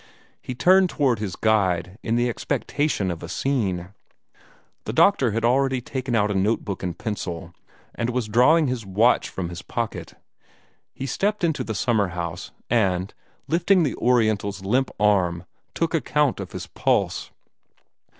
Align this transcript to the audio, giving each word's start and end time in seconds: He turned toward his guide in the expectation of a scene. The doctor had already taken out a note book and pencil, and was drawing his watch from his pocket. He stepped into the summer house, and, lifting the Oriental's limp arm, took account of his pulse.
He 0.41 0.55
turned 0.55 0.89
toward 0.89 1.19
his 1.19 1.35
guide 1.35 1.99
in 2.01 2.15
the 2.15 2.27
expectation 2.27 3.11
of 3.11 3.21
a 3.21 3.29
scene. 3.29 3.89
The 4.85 4.93
doctor 4.93 5.29
had 5.29 5.45
already 5.45 5.79
taken 5.79 6.15
out 6.15 6.31
a 6.31 6.33
note 6.33 6.65
book 6.65 6.81
and 6.81 6.97
pencil, 6.97 7.53
and 7.93 8.09
was 8.09 8.27
drawing 8.27 8.65
his 8.65 8.83
watch 8.83 9.29
from 9.29 9.49
his 9.49 9.61
pocket. 9.61 10.15
He 10.95 11.05
stepped 11.05 11.43
into 11.43 11.63
the 11.63 11.75
summer 11.75 12.07
house, 12.07 12.49
and, 12.67 13.13
lifting 13.47 13.83
the 13.83 13.93
Oriental's 13.97 14.65
limp 14.65 14.89
arm, 14.99 15.43
took 15.75 15.93
account 15.93 16.39
of 16.39 16.53
his 16.53 16.65
pulse. 16.65 17.29